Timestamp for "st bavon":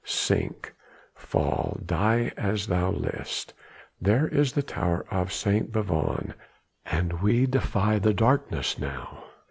5.31-6.33